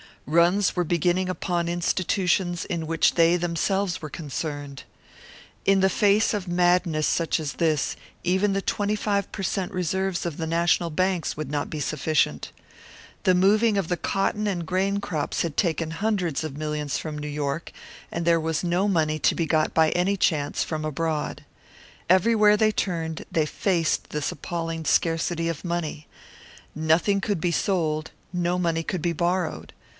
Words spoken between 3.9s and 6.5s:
were concerned. In the face of